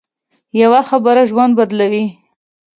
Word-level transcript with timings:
یوه 0.61 0.81
خبره 0.89 1.23
ژوند 1.29 1.53
بدلوي 1.57 2.05